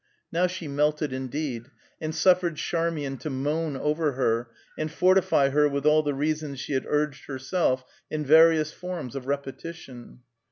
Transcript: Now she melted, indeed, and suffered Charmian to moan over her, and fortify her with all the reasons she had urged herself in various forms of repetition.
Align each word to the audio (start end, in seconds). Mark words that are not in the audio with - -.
Now 0.31 0.47
she 0.47 0.67
melted, 0.67 1.13
indeed, 1.13 1.67
and 2.01 2.15
suffered 2.15 2.55
Charmian 2.55 3.17
to 3.17 3.29
moan 3.29 3.77
over 3.77 4.13
her, 4.13 4.49
and 4.75 4.91
fortify 4.91 5.49
her 5.49 5.69
with 5.69 5.85
all 5.85 6.01
the 6.01 6.15
reasons 6.15 6.59
she 6.59 6.73
had 6.73 6.87
urged 6.89 7.25
herself 7.27 7.85
in 8.09 8.25
various 8.25 8.71
forms 8.71 9.15
of 9.15 9.27
repetition. 9.27 10.21